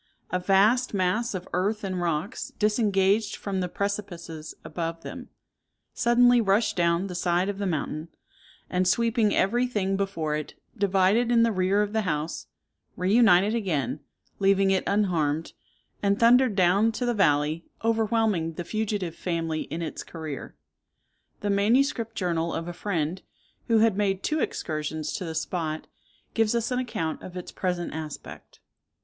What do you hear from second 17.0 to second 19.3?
the valley, overwhelming the fugitive